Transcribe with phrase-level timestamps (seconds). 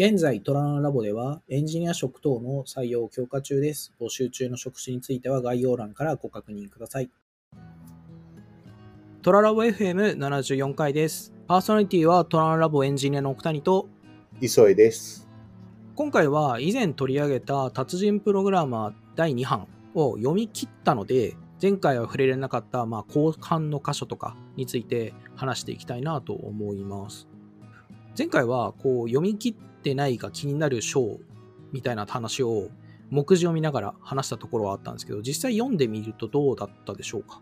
[0.00, 3.92] 現在、トラナラボではエンジニア職等の採用を強化中です。
[4.00, 7.10] 募集中の職種については概要欄からご確認ください。
[9.22, 11.32] トララボ FM74 回です。
[11.48, 13.88] パーソナリティはトラナラボエンジニアの奥谷と、
[14.40, 15.28] 磯江です。
[15.96, 27.26] 今回は以前取り上げた達人プログラマー第2版を読み切ったので、前回は触れられなかった、まあ、後半の箇所とかについて話していきたいなと思います。
[28.18, 31.20] 前回はこう読み切ってないが気になる章
[31.70, 32.68] みたいな話を
[33.10, 37.40] 目次を見ながら話したところはあったんですけど、実際読んでみるとどうだったでしょうか？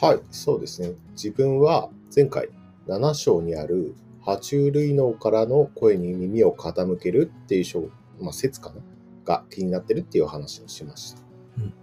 [0.00, 0.92] はい、そうですね。
[1.14, 2.48] 自分は前回
[2.86, 7.88] 7章にある爬虫類脳からの声に耳を傾けるっていう章、
[8.20, 8.76] まあ、説かな？
[9.24, 11.22] が気になってるっていう話をしました。
[11.58, 11.74] うん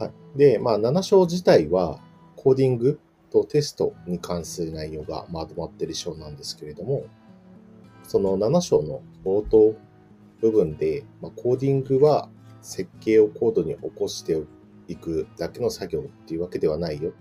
[0.00, 2.00] はい、で、まあ、7章自体は
[2.34, 2.98] コーディング
[3.32, 7.06] とテストに関する内容がまとまってる章なんですけれども、
[8.04, 9.74] その7章の冒頭
[10.40, 12.28] 部分で、まあ、コーディングは
[12.60, 14.40] 設計をコードに起こして
[14.88, 17.12] いくだけの作業っていうわけではないよ。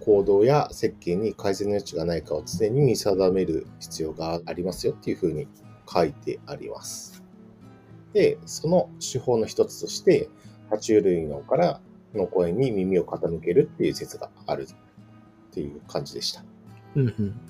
[0.00, 5.46] 行動や設計に改善の余地がないかを常に見定める必要がありますよっていうふうに
[5.88, 7.22] 書いてあります。
[8.12, 10.28] で、その手法の一つとして、
[10.70, 11.80] 爬虫類脳から
[12.14, 14.66] の声に耳を傾けるっていう説がある
[15.50, 16.44] っていう感じでした。
[16.94, 17.40] うんうん。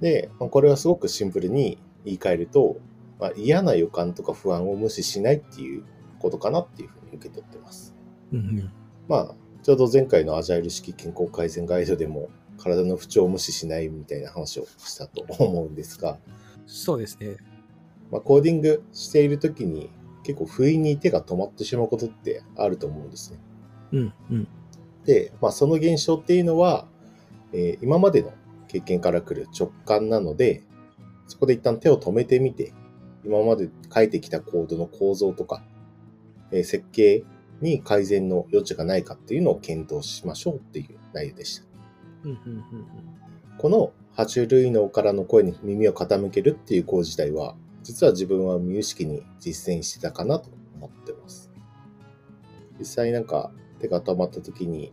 [0.00, 2.76] で、まあこれはすごくシンプルに言い換えると、
[3.18, 5.84] まあ、嫌な予感とか不安を無視しないっていう
[6.18, 7.94] ことかなっていうふうに受け取ってます。
[8.32, 8.72] うんうん。
[9.08, 16.18] まあ、ちょうど前回のアジャイル式健康改善ガイドでも体の不調を無視しないみたいな話をしたと思うんですが、
[16.66, 17.36] そうですね。
[18.10, 19.90] まあ、コーディングしている時に
[20.22, 23.38] 結構不意に手が止まってしまうことってあると思うんですね。
[23.92, 24.48] うんうん。
[25.04, 26.86] で、まあ、その現象っていうのは、
[27.56, 28.34] えー今までの
[28.68, 30.62] 経験から来る直感なので、
[31.26, 32.74] そこで一旦手を止めてみて、
[33.24, 35.64] 今まで書いてきたコードの構造とか、
[36.50, 37.24] えー設計
[37.62, 41.64] に改善の余地がないかっていうのを検討しましょうっていう内容でした。
[43.56, 51.50] この爬虫類脳からの声に耳を傾けるっていう行為自体は、実は自分は無意識に実践してたかなと思ってます。
[52.78, 54.92] 実際なんか手が止まった時に、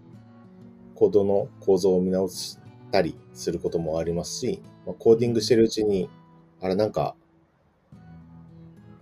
[0.96, 2.58] コードの構造を見直し
[2.94, 6.10] たりすることもありますし、まあ、コーディングしてるうちに、
[6.62, 7.16] あれなんか、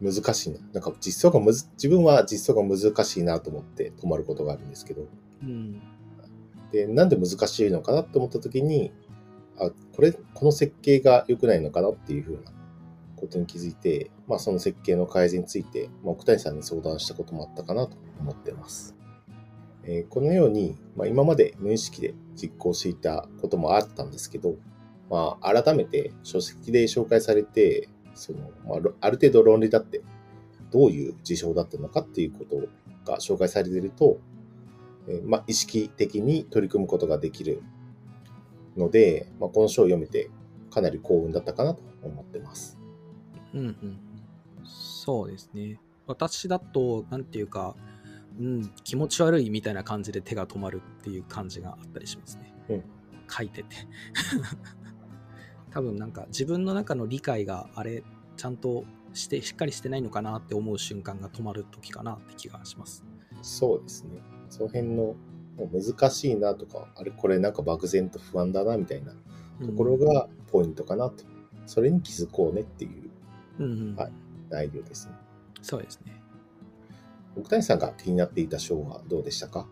[0.01, 0.59] 難しいな。
[0.73, 5.07] なんか実装がむず、自分は実装が難しいなと思って止まることがあるんですけど、
[5.43, 5.81] うん。
[6.71, 8.93] で、なんで難しいのかなと思った時に、
[9.59, 12.51] あ、これ、この設計が良くないのかなっていうふうな
[13.17, 18.95] ことに気づいて、まあその設計の改善について、まあ、奥谷さんに相談したこともあったかなと思ってます。
[19.83, 24.55] えーこのように、まあ、今まで無意識で実行していたこともあったんですけど、
[25.09, 30.01] まあ改めて書籍で紹介されて、その、まあ、ある程度論理だって、
[30.71, 32.67] どういう事象だったのかっていうこと
[33.05, 34.19] が紹介されていると、
[35.07, 37.61] えーまあ、意識的に取り組むことができる
[38.77, 40.29] ので、まあ、この書を読めて
[40.69, 42.79] かなり幸運だったかなと思ってます。
[43.53, 43.99] うんうん。
[44.63, 45.79] そうですね。
[46.07, 47.75] 私だと、なんていうか、
[48.41, 52.53] うん、気持ち悪いみたいな感じで手が止まるっていう感じがあったりしますね。
[52.69, 52.83] うん
[53.31, 53.69] 書いてて。
[55.71, 58.03] 多分なんか自分の中の理解があれ、
[58.35, 63.05] ちゃんとして、しっかりしてないのかなって思う瞬間が止まる時かなって気がします。
[63.41, 64.21] そうですね。
[64.49, 65.15] その辺の
[65.71, 69.13] 難しいなとか、あれこれなんか漠然と不安だなみたいな
[69.65, 71.23] ところがポイントかなと。
[71.65, 73.09] それに気づこうねっていう
[73.59, 74.11] うん、うんうんはい
[74.49, 75.13] 内容ですね。
[75.61, 76.21] そうですね。
[77.35, 79.67] 奥谷さんが気になっていた章はどうでしたか？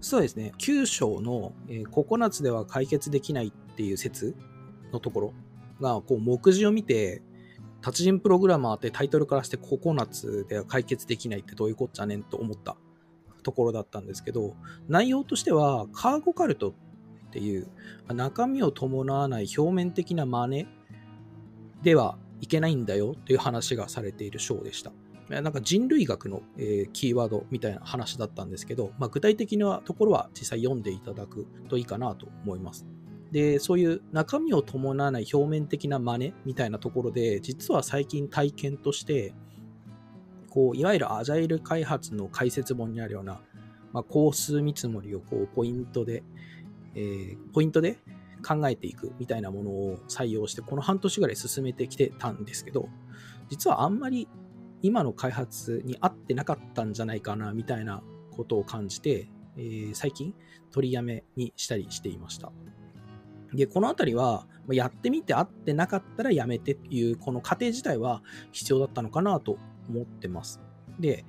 [0.00, 0.52] そうですね。
[0.58, 4.36] 9章の、えー9つでは解決できないっていう説
[4.92, 5.34] のところ
[5.80, 7.22] が、こう、目次を見て、
[7.80, 12.76] 達人プログラマーってタイトルからして9つでは解決できないってどういうこっちゃねんと思った
[13.42, 14.54] ところだったんですけど、
[14.88, 16.74] 内容としては、カーゴカルトっ
[17.30, 17.68] ていう
[18.08, 20.68] 中身を伴わない表面的な真似
[21.82, 24.92] ではいけないんだよという話がされている章でした。
[25.28, 32.86] なんか人類学の、えーキーワードみたいな話だったんですけど、まあ、具体的なところは実際読んでいただくといいかなと思います。
[33.30, 39.34] で、そういう中身を伴わない表面的な真似みたいなところで、実は最近体験として、
[40.48, 43.40] こう、いわゆるアジャイル開発の解説本にあるような、
[43.92, 46.22] まあ、工数見積もりをこうポイントで、
[46.94, 47.98] えーポイントで
[48.46, 52.88] 考えていくみたいなものを採用して、この半年ぐらい進めてきてたんですけど、
[53.50, 54.26] 実はあんまり
[54.82, 58.02] 今の開発に合ってなかったんじゃないかなみたいな
[58.36, 60.34] ことを感じて、えー最近
[60.70, 62.52] 取りやめにしたりしていました。
[63.52, 68.22] で、このあたりは、やってみて合ってなかったらやめてっていう、この過程自体は
[68.52, 69.58] 必要だったのかなと
[69.88, 70.60] 思ってます。
[71.00, 71.24] で、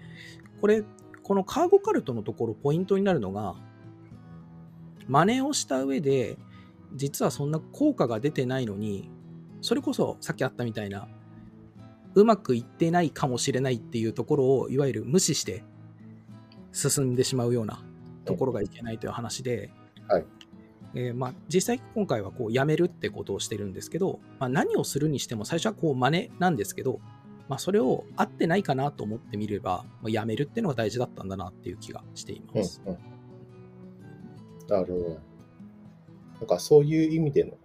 [0.60, 0.84] これ、
[1.24, 3.56] このカーゴカルトのところポイントになるのが、
[5.08, 6.38] 真似をした上で、
[6.96, 9.10] 実はそんな効果が出てないのに、
[9.62, 11.08] それこそさっきあったみたいな、
[12.16, 15.64] うまくいってないかもしれないっていうところを、いわゆる無視して
[16.72, 17.84] 進んでしまうような
[18.26, 19.72] ところがいけないという話で、
[20.08, 20.26] はい
[20.96, 27.00] えー、まあ、実際今回はこうやめるってことをしてるんですけど、まあ、何をするにしても最初はこう真似なんですけど、
[27.48, 32.82] まあ、それを合ってないかなと思ってみれば、まあ、やめるっていうのが大事だったんだなっていう気がしています。
[32.86, 33.00] うんうん、
[34.68, 35.20] なるほど。
[36.40, 37.58] なんかそういう意味での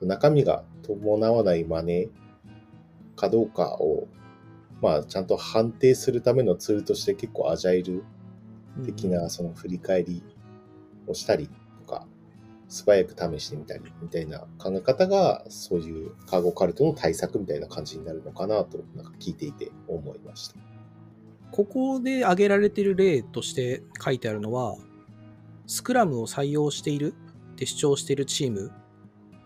[0.00, 2.10] 中身が伴わない真似
[3.16, 4.08] かどうかを、
[4.80, 8.04] まあ、ちゃんと判定するためのツールとして結構アジャイル
[8.84, 10.22] 的なその振り返り
[11.06, 11.48] をしたり
[11.84, 12.06] とか、
[12.68, 20.56] 素早く試してみたりみたいな考え方が、そういうカーゴカルトの対策みたいな感じになるのかなと、なんか聞いていて思いました。
[21.50, 24.76] ここで挙げられている例として書いてあるのは、
[25.66, 27.14] スクラムを採用している
[27.52, 28.72] って主張しているチーム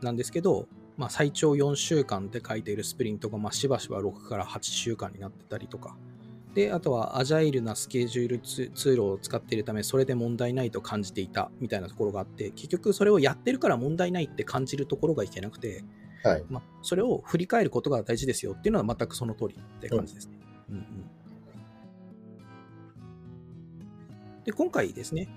[0.02, 5.96] なんですけど、まあ、最長4週間って書いているスプリントが、まあ、しばしば6から8週間になってたりとか、
[6.54, 15.84] で、あとはアジャイルなスケジュールツールを使っているため、それで問題ないと感じていたみたいなところがあって、結局それをやってるから問題ないって感じるところがいけなくて、
[16.24, 16.44] はい。
[16.48, 20.38] まあ、それを振り返ることが大事ですよっていうのは全くその通りって感じですね。
[20.70, 20.80] うん、うん。
[20.80, 21.16] うん
[24.46, 25.28] で、今回ですね、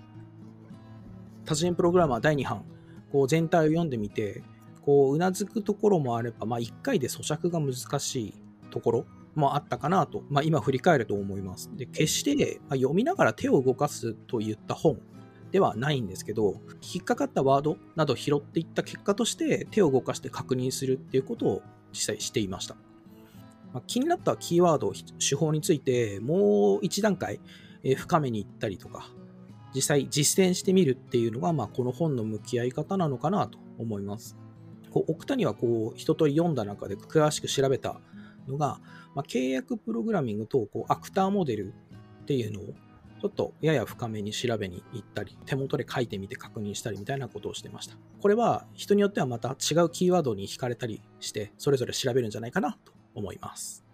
[1.43, 2.63] 達人プログラマー第2版、
[3.11, 4.43] こう全体を読んでみて、
[4.89, 8.33] こう、うなずくところもあれば、まあ、1回で咀嚼が難しい
[8.71, 9.05] ところ
[9.35, 11.69] もあったかなと、まあ、今振り返ると思います。
[11.75, 14.99] で、決して、ま読みながら手を動かすといった本
[15.51, 22.73] ではないんですけど、引っかかったワードなど拾っていった結果として手を動かして確認するっていうことを実際していました。
[23.71, 27.39] まあ、気になったキーワード、手法についてもう一段階、
[27.83, 29.07] え深めに行ったりとか、
[29.75, 34.35] 実際実践してみるっていうのが、まあ、この本の向き合い方なのかなと思います。
[34.91, 37.99] こう奥谷はこう一通り読んだ中で詳しく調べた
[38.47, 38.79] のが、
[39.15, 41.73] まあ、契約プログラミングとこうアクターモデル
[42.21, 42.63] っていうのを
[43.21, 47.97] ちょっとやや深めに調べに行ったり、手元で書いてみて確認したりみたいなことをしてました。
[48.21, 53.88] これは人によってはまた違うキーワードに惹かれたりして、それぞれ調べるんじゃないかなと思います。